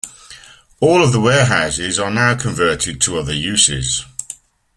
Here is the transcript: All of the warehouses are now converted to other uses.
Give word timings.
All 0.79 1.03
of 1.03 1.11
the 1.11 1.19
warehouses 1.21 1.99
are 1.99 2.09
now 2.09 2.33
converted 2.35 2.99
to 3.01 3.19
other 3.19 3.35
uses. 3.35 4.03